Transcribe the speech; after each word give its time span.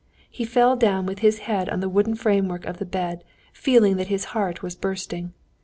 He 0.31 0.45
fell 0.45 0.75
down 0.75 1.05
with 1.05 1.19
his 1.19 1.41
head 1.45 1.69
on 1.69 1.79
the 1.79 1.87
wooden 1.87 2.15
framework 2.15 2.65
of 2.65 2.79
the 2.79 2.87
bed, 2.87 3.23
feeling 3.53 3.97
that 3.97 4.07
his 4.07 4.25
heart 4.33 4.63
was 4.63 4.75
bursting. 4.75 5.31